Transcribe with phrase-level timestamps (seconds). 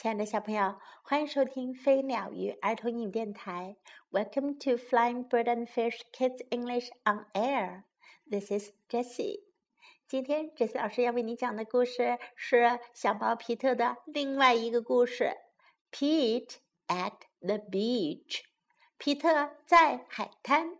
[0.00, 3.74] 亲爱的小朋友，欢迎收听飞鸟与儿童英语电台。
[4.12, 7.82] Welcome to Flying Bird and Fish Kids English on Air.
[8.30, 9.42] This is Jessie.
[10.06, 15.36] 今天，Jessie 老师要为你讲的故事是小猫皮特的另外一个故事。
[15.90, 18.42] Pete at the beach.
[18.98, 20.78] 皮特在海滩。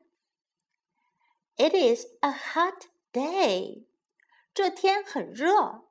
[1.56, 3.86] It is a hot day.
[4.54, 5.87] 这天很热。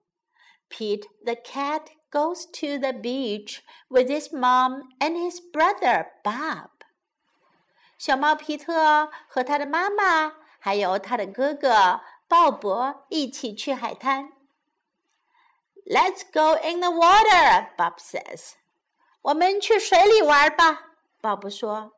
[0.69, 6.71] Pete the cat goes to the beach with his mom and his brother Bob.
[7.99, 14.33] 小猫皮特和他的妈妈还有他的哥哥鲍勃一起去海滩。
[15.85, 18.53] Let's go in the water, Bob says.
[19.23, 21.93] 我们去水里玩吧，鲍勃说。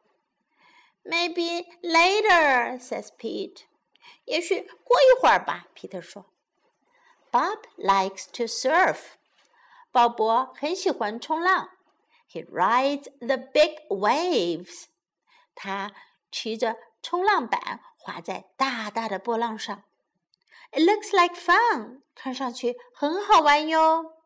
[1.04, 3.64] Maybe later, says Pete.
[4.24, 6.26] 也许过一会儿吧，皮特说。
[7.30, 9.16] Bob likes to surf.
[9.90, 11.68] 鲍勃很喜欢冲浪，
[12.30, 14.84] He rides the big waves。
[15.54, 15.92] 他
[16.32, 19.84] 骑着冲浪板划在大大的波浪上。
[20.72, 24.16] It looks like fun，看上去很好玩哟。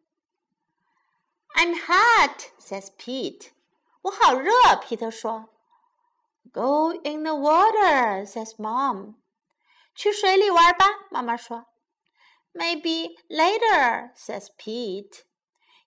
[1.55, 3.51] I'm hot，says Pete。
[4.03, 5.51] 我好热，皮特说。
[6.53, 9.17] Go in the water，says Mom。
[9.95, 11.67] 去水里玩吧，妈妈说。
[12.53, 15.21] Maybe later，says Pete。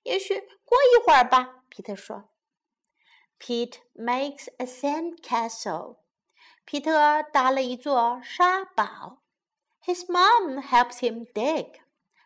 [0.03, 2.30] 也许过一会儿吧，皮特说。
[3.39, 5.97] Pete makes a sand castle。
[6.64, 9.23] 皮特搭了一座沙堡。
[9.84, 11.81] His mom helps him dig。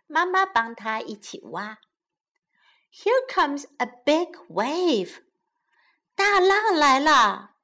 [0.07, 1.79] 妈妈帮他一起挖。
[2.91, 5.23] Here comes a big wave。
[6.15, 7.55] 大浪来了。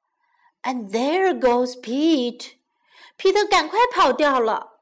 [0.63, 2.53] And there goes Pete。
[3.17, 4.74] 皮特赶快跑掉了。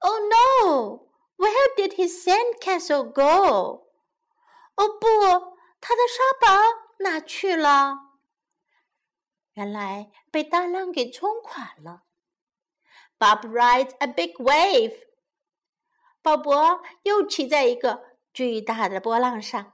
[0.00, 3.88] Oh no！Where did his sand castle go?
[4.76, 6.62] 哦不，他的沙堡
[6.98, 7.94] 哪去了？
[9.54, 12.02] 原来被大浪给冲垮了。
[13.18, 14.94] Bob rides a big wave.
[16.20, 19.72] 鲍勃又骑在一个巨大的波浪上。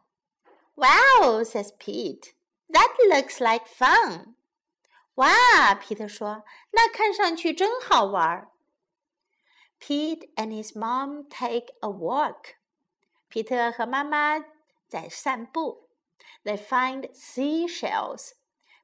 [0.75, 2.33] Wow, says Pete.
[2.69, 4.37] That looks like fun.
[5.17, 8.51] 哇，皮特说，那看上去真好玩。
[9.79, 12.57] Pete and his mom take a walk.
[13.29, 14.39] 皮特和妈妈
[14.89, 15.89] 在散步。
[16.45, 18.33] They find seashells.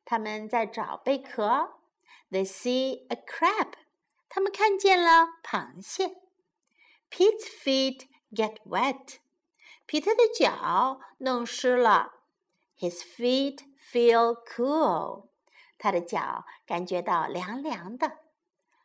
[0.05, 1.75] 他们在找贝壳。
[2.31, 3.75] They see a crab.
[4.29, 6.17] 他们看见了螃蟹。
[7.11, 9.19] Pete's feet get wet.
[9.87, 12.13] 皮特的脚弄湿了。
[12.79, 13.61] His feet
[13.93, 15.29] feel cool.
[15.79, 18.19] 他的脚感觉到凉凉的。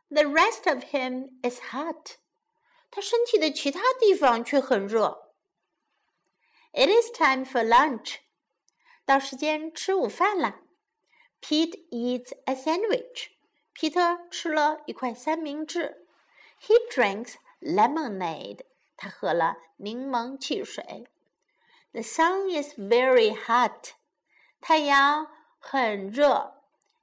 [0.09, 2.17] The rest of him is hot.
[2.91, 5.33] 他身体的其他地方却很热。
[6.71, 8.17] It is time for lunch.
[9.05, 10.61] 到时间吃午饭了。
[11.41, 13.31] Pete eats a sandwich.
[13.73, 16.07] 皮特吃了一块三明治。
[16.61, 18.61] He drinks lemonade.
[18.95, 21.07] 他喝了柠檬汽水。
[21.91, 23.93] The sun is very hot.
[24.61, 25.27] 太阳
[25.59, 26.56] 很热。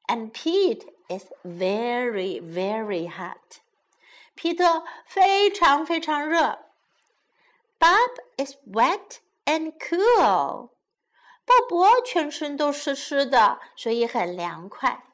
[0.06, 3.60] And Pete is very, very hot.
[4.34, 6.66] 皮特非常非常热。
[7.78, 10.70] Bob is wet and cool.
[11.44, 15.04] 鲍勃全身都湿湿的，所以很凉快。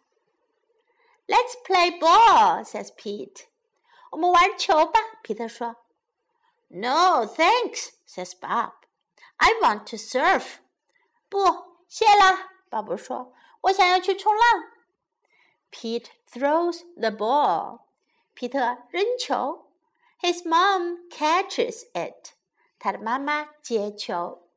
[1.26, 3.44] Let's play ball, says Pete.
[4.10, 5.76] 我们玩球吧，皮特说。
[6.68, 8.72] No, thanks, says Bob.
[9.36, 10.58] I want to surf.
[11.28, 11.38] 不，
[11.88, 13.32] 谢了，鲍勃说。
[13.62, 14.42] 我想要去冲浪。
[15.70, 17.80] Pete throws the ball.
[18.34, 18.58] 皮特
[18.90, 19.70] 扔球。
[20.20, 22.32] His mom catches it.
[22.78, 24.48] 他的妈妈接球。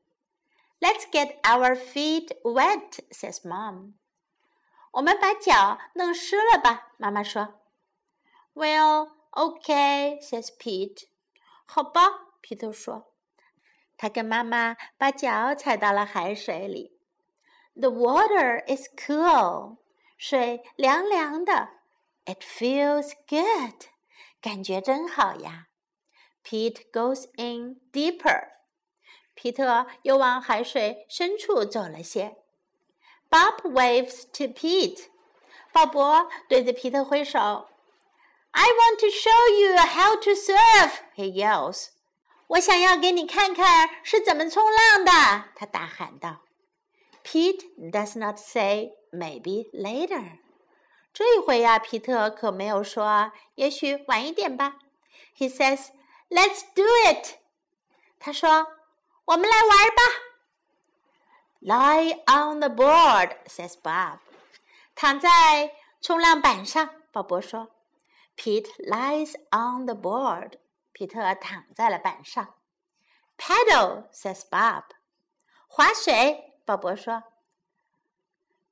[0.80, 3.94] Let's get our feet wet, says mom.
[4.92, 6.94] 我们把脚弄湿了吧？
[6.98, 7.60] 妈妈说。
[8.54, 11.08] Well, okay, says Pete.
[11.66, 12.02] 好吧，
[12.42, 13.14] 皮特说。
[13.98, 16.98] 他跟妈妈把脚踩到了海水里。
[17.76, 19.78] The water is cool.
[20.24, 21.70] 水凉凉的，
[22.26, 23.88] It feels good，
[24.42, 25.68] 感觉真好呀。
[26.44, 28.50] Pete goes in deeper，
[29.34, 32.38] 皮特又往海水深处走了些。
[33.30, 35.08] Bob waves to Pete，
[35.72, 37.70] 鲍勃对着皮特挥手。
[38.52, 41.90] I want to show you how to surf，he yells。
[42.48, 45.12] 我想要给你看看是怎么冲浪的，
[45.56, 46.42] 他大喊道。
[47.24, 50.39] Pete does not say maybe later。
[51.13, 54.77] 这回呀，皮特可没有说也许晚一点吧。
[55.37, 55.91] He says,
[56.29, 57.39] "Let's do it."
[58.19, 58.67] 他说
[59.27, 60.03] ：“我们来玩吧。”
[61.61, 64.19] Lie on the board, says Bob.
[64.95, 67.71] 躺在冲浪板上，鲍勃说。
[68.37, 70.59] Pete lies on the board.
[70.93, 72.55] 皮特躺在了板上。
[73.39, 74.85] Paddle, says Bob.
[75.69, 77.23] 划水，鲍勃说。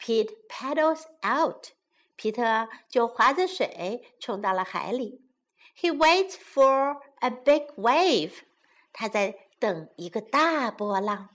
[0.01, 1.72] Pete paddles out.
[2.16, 5.22] 皮特就划着水冲到了海里。
[5.75, 8.39] He waits for a big wave.
[8.92, 11.30] 他在等一个大波浪。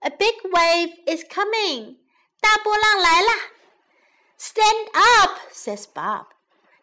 [0.00, 1.98] A big wave is coming.
[2.40, 3.32] 大波浪来啦。
[4.38, 6.28] Stand up, says Bob.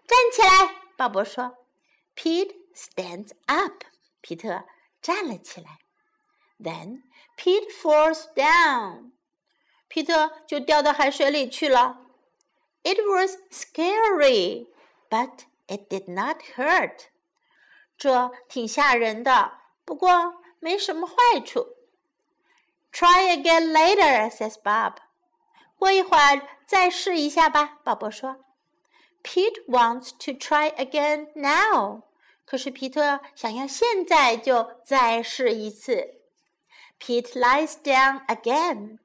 [0.06, 1.58] 站起来，鲍勃说。
[2.16, 3.84] Pete stands up.
[4.22, 4.66] 皮特
[5.02, 5.80] 站了起来。
[6.60, 7.04] Then
[7.38, 9.14] Pete falls down.
[9.93, 11.99] 皮特就掉到海水里去了。
[12.83, 14.69] It was scary,
[15.11, 17.09] but it did not hurt.
[17.99, 19.53] 这挺吓人的，
[19.85, 21.77] 不过没什么坏处。
[22.91, 24.95] Try again later, says Bob.
[25.77, 28.39] 过一会儿再试一下吧，鲍勃说。
[29.23, 32.05] Pete wants to try again now.
[32.47, 36.23] 可是皮特想要现在就再试一次。
[36.99, 38.99] Pete lies down again.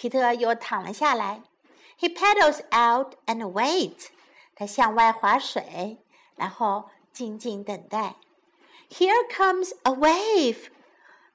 [0.00, 1.42] 皮特又躺了下来。
[1.98, 4.06] He paddles out and waits。
[4.56, 5.98] 他向外划水，
[6.36, 8.14] 然后静静等待。
[8.88, 10.68] Here comes a wave。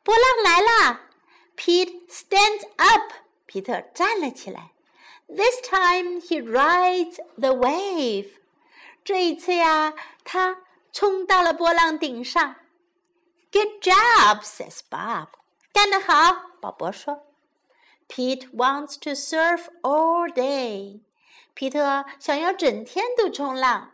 [0.01, 1.01] 波浪来了。
[1.56, 3.13] Pete stands up。
[3.45, 4.71] 皮特站了起来。
[5.27, 8.31] This time he rides the wave。
[9.03, 10.57] 这一次呀，他
[10.91, 12.56] 冲到了波浪顶上。
[13.51, 15.27] Good job, says Bob。
[15.71, 17.27] 干得好，鲍勃说。
[18.08, 21.00] Pete wants to surf all day.
[21.54, 23.92] 皮特想要整天都冲浪。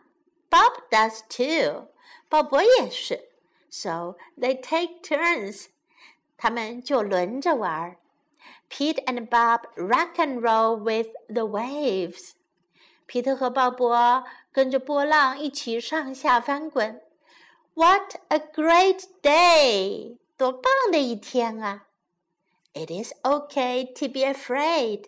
[0.49, 1.87] Bob does too.
[2.29, 3.29] 鲍勃也是。
[3.69, 5.67] So they take turns.
[6.37, 7.97] 他们就轮着玩儿。
[8.69, 12.31] Pete and Bob rock and roll with the waves.
[13.05, 17.01] 皮特和鲍勃跟着波浪一起上下翻滚。
[17.73, 20.17] What a great day！
[20.35, 21.85] 多棒的一天啊
[22.74, 25.06] ！It is okay to be afraid。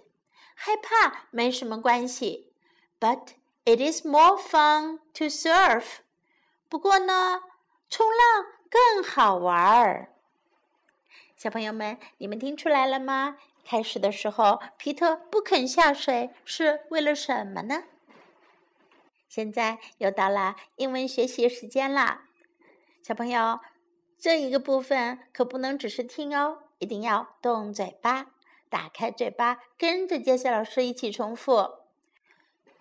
[0.55, 2.52] 害怕没什么关系
[3.00, 3.34] ，But
[3.64, 5.99] it is more fun to surf。
[6.69, 7.43] 不过呢，
[7.88, 10.14] 冲浪更好玩儿。
[11.37, 13.38] 小朋友们，你们听出来了吗？
[13.64, 17.84] 开始的时候，皮特不肯下水是为了什么呢？
[19.28, 22.26] 现在又到了英文学习时间啦，
[23.02, 23.58] 小朋友，
[24.19, 28.26] 这一个部分可不能只是听哦，一定要动嘴巴，
[28.69, 31.71] 打开嘴巴，跟着杰西老师一起重复。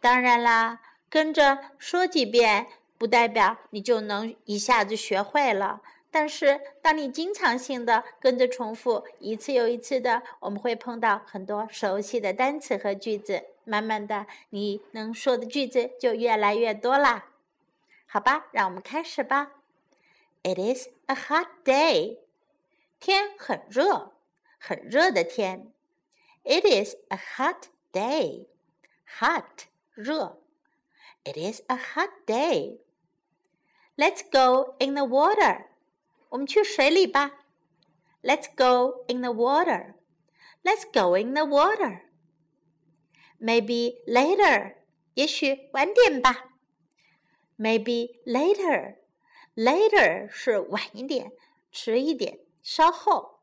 [0.01, 2.68] 当然啦，跟着说几遍，
[2.98, 5.81] 不代表你就能一下子学会了。
[6.12, 13.45] 但是，当你经常性的跟着重复一次又一次的，我们会碰到很多熟悉的单词和句子。
[13.63, 17.28] 慢慢的，你能说的句子就越来越多啦。
[18.06, 19.54] 好吧，让我们开始吧。
[20.44, 22.18] It is a hot day，
[23.02, 24.14] 天很热，
[24.58, 25.72] 很热的天。
[26.44, 30.40] It is a hot day，hot 热。
[31.25, 35.66] It is a hot day。Let's go in the water。
[36.31, 37.44] 我们去水里吧。
[38.22, 39.94] Let's go in the water.
[40.62, 42.03] Let's go in the water.
[43.41, 44.77] Maybe later.
[45.15, 46.50] 也许晚点吧。
[47.56, 48.96] Maybe later.
[49.55, 51.32] Later 是晚一点、
[51.72, 53.41] 迟一点、 稍后。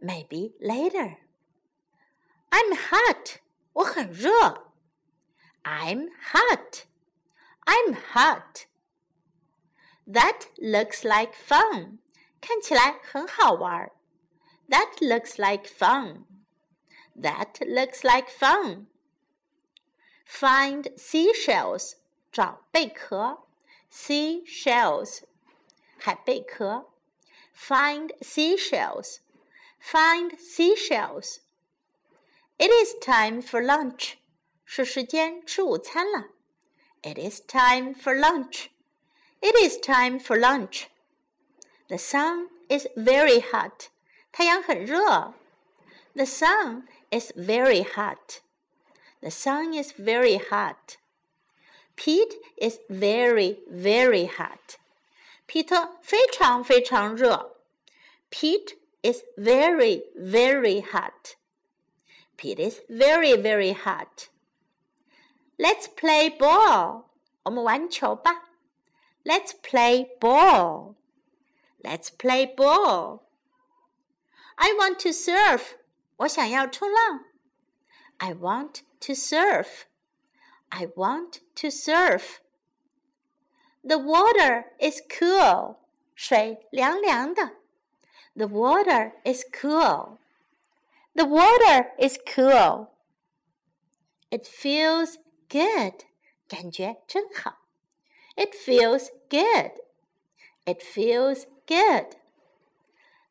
[0.00, 1.18] Maybe later.
[2.50, 3.40] I'm hot.
[3.74, 4.72] 我很热。
[5.62, 6.86] I'm hot.
[7.66, 8.66] I'm hot.
[10.06, 11.98] That looks like fun.
[12.40, 13.92] 看起来很好玩。
[14.68, 16.24] That looks like fun.
[17.14, 18.86] That looks like fun.
[20.26, 21.94] Find seashells.
[22.32, 23.46] 找贝壳。
[23.92, 25.24] Seashells.
[25.98, 26.90] 海贝壳。
[27.54, 29.20] Find seashells.
[29.78, 31.40] Find seashells.
[32.58, 34.14] It is time for lunch.
[34.64, 36.28] 是时间吃午餐了。
[37.02, 38.66] It is time for lunch.
[39.40, 40.84] It is time for lunch.
[41.88, 43.88] The sun is very hot.
[44.30, 45.34] 太阳很热。
[46.14, 48.40] The sun is very hot.
[49.20, 50.98] The sun is very hot.
[51.96, 54.76] Pete is very, very hot.
[55.46, 57.56] 皮特非常非常热。
[58.30, 61.36] Pete is very, very hot.
[62.36, 64.28] Pete is very, very hot.
[65.56, 67.04] Let's play ball.
[67.42, 68.50] 我们玩球吧。
[69.24, 70.94] Let's play ball.
[71.82, 73.22] Let's play ball.
[74.56, 75.76] I want to surf.
[76.18, 77.24] 我想要冲浪。
[78.18, 79.84] I want to surf.
[80.68, 82.40] I want to surf.
[83.84, 85.76] The water is cool.
[86.14, 87.56] 水凉凉的。
[88.36, 90.18] The water is cool.
[91.14, 92.88] The water is cool.
[94.30, 95.16] It feels
[95.48, 96.04] good.
[96.46, 97.58] 感觉真好。
[98.36, 99.72] It feels good.
[100.64, 102.16] It feels good.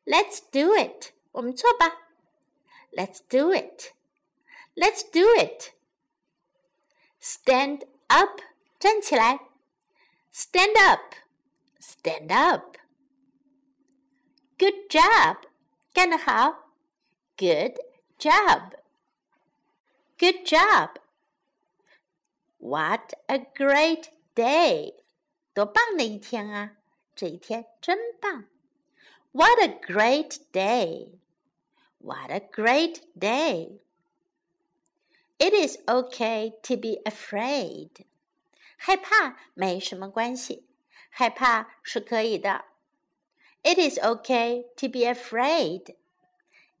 [0.04, 1.12] Let's do it.
[1.32, 2.00] 我们做吧。
[2.92, 3.92] Let's do it.
[4.74, 5.72] Let's do it.
[7.22, 8.40] Stand up.
[8.78, 9.40] 站起来。
[10.34, 11.14] Stand up.
[11.78, 12.76] Stand up.
[14.58, 15.36] Good job.
[15.92, 16.70] 干得好。
[17.36, 17.78] Good
[18.18, 18.74] job.
[20.18, 21.00] Good job.
[22.58, 24.96] What a great day!
[25.54, 26.76] 多棒的一天啊！
[27.16, 28.44] 这一天真棒。
[29.32, 31.18] What a great day!
[31.98, 33.80] What a great day!
[35.38, 38.04] It is okay to be afraid.
[38.77, 40.67] 害怕没什么关系，
[41.09, 42.65] 害怕是可以的。
[43.63, 45.95] It is OK to be afraid.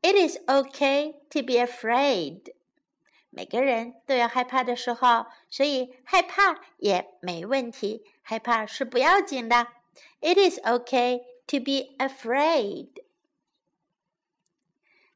[0.01, 2.53] It is OK to be afraid.
[3.31, 9.67] 每个人都有害怕的时候，所以害怕也没问题，害怕是不要紧的。
[10.21, 12.89] It is OK to be afraid。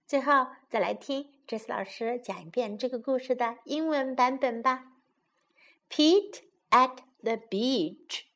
[0.07, 4.85] 最后再来听 Jess 老师讲一遍这个故事的英文版本吧。
[5.87, 8.27] Pete at the beach.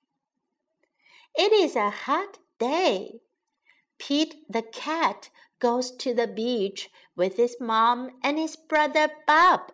[1.35, 3.21] It is a hot day.
[3.97, 9.71] Pete the cat goes to the beach with his mom and his brother Bob.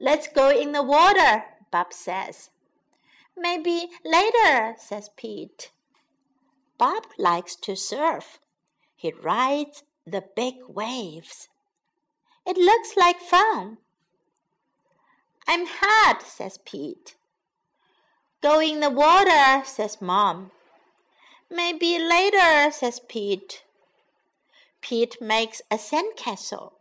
[0.00, 2.50] Let's go in the water, Bob says.
[3.36, 5.72] Maybe later, says Pete.
[6.78, 8.38] Bob likes to surf.
[8.94, 11.48] He rides the big waves.
[12.46, 13.78] It looks like fun.
[15.46, 17.16] I'm hot, says Pete.
[18.42, 20.50] Go in the water, says Mom.
[21.50, 23.62] Maybe later, says Pete.
[24.80, 26.72] Pete makes a sandcastle.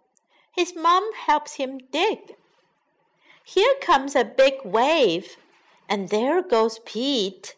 [0.52, 2.36] His mom helps him dig.
[3.44, 5.38] Here comes a big wave,
[5.90, 7.56] and there goes Pete.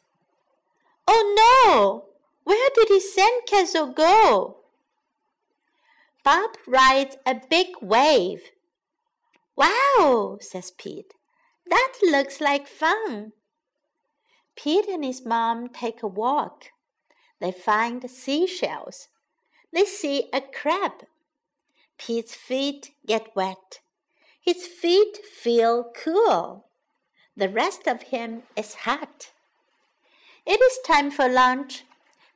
[1.07, 2.05] Oh no!
[2.43, 4.57] Where did his sandcastle go?
[6.23, 8.51] Bob rides a big wave.
[9.55, 11.13] Wow, says Pete.
[11.67, 13.33] That looks like fun.
[14.55, 16.65] Pete and his mom take a walk.
[17.39, 19.09] They find seashells
[19.75, 21.03] they see a crab.
[21.97, 23.81] Pete's feet get wet.
[24.39, 26.67] His feet feel cool.
[27.35, 29.33] The rest of him is hot.
[30.45, 31.83] It is time for lunch.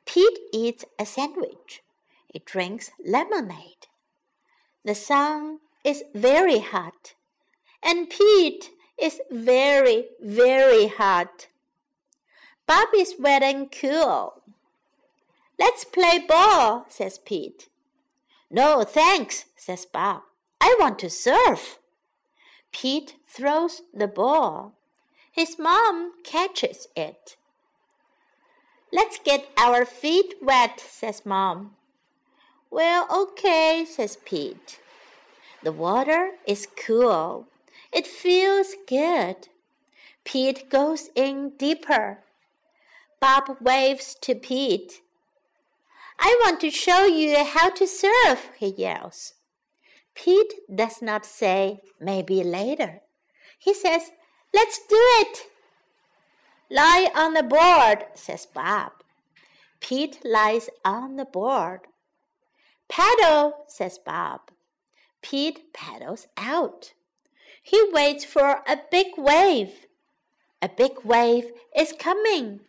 [0.05, 1.81] Pete eats a sandwich.
[2.27, 3.87] He drinks lemonade.
[4.83, 7.15] The sun is very hot,
[7.81, 8.71] and Pete
[9.01, 11.47] is very, very hot.
[12.67, 14.43] Bob is wet and cool.
[15.57, 17.69] Let's play ball, says Pete.
[18.51, 20.21] No, thanks, says Bob.
[20.61, 21.79] I want to surf.
[22.71, 24.73] Pete throws the ball.
[25.31, 27.37] His mom catches it.
[28.91, 31.75] Let's get our feet wet, says Mom.
[32.71, 34.79] Well, okay, says Pete.
[35.63, 37.47] The water is cool.
[37.91, 39.49] It feels good.
[40.23, 42.19] Pete goes in deeper.
[43.19, 45.01] Bob waves to Pete.
[46.19, 49.33] I want to show you how to surf, he yells.
[50.15, 53.01] Pete does not say maybe later.
[53.57, 54.11] He says,
[54.53, 55.45] Let's do it.
[56.69, 58.91] Lie on the board, says Bob.
[59.79, 61.81] Pete lies on the board.
[62.89, 64.41] Paddle, says Bob.
[65.21, 66.93] Pete paddles out.
[67.61, 69.85] He waits for a big wave.
[70.61, 72.61] A big wave is coming.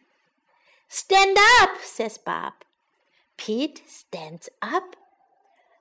[0.88, 2.52] Stand up, says Bob.
[3.36, 4.96] Pete stands up.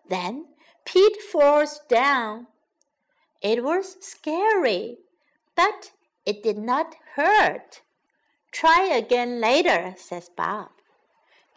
[0.07, 0.45] Then
[0.85, 2.47] Pete falls down.
[3.41, 4.97] It was scary,
[5.55, 5.91] but
[6.25, 7.81] it did not hurt.
[8.51, 10.69] Try again later, says Bob.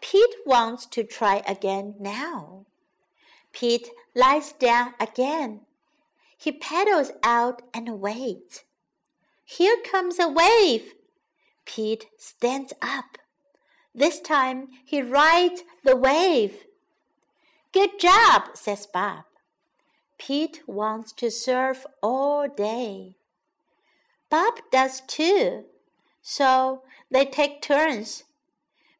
[0.01, 2.65] Pete wants to try again now.
[3.53, 5.61] Pete lies down again.
[6.37, 8.63] He paddles out and waits.
[9.45, 10.93] Here comes a wave.
[11.65, 13.17] Pete stands up.
[13.95, 16.65] This time he rides the wave.
[17.71, 19.23] Good job, says Bob.
[20.17, 23.15] Pete wants to surf all day.
[24.29, 25.65] Bob does too,
[26.21, 26.81] so
[27.11, 28.23] they take turns.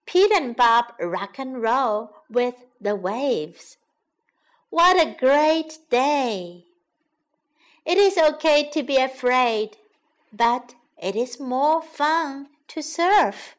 [0.06, 3.78] Pete and Bob rock and roll with the waves.
[4.74, 6.66] What a great day!
[7.86, 9.78] It is okay to be afraid,
[10.34, 13.56] but it is more fun to surf.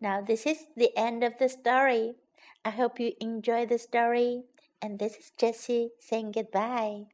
[0.00, 2.14] Now, this is the end of the story.
[2.64, 4.44] I hope you enjoy the story.
[4.80, 7.06] And this is Jessie saying goodbye.